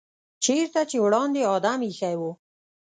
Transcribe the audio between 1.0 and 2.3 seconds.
وړاندې آدم ایښی و.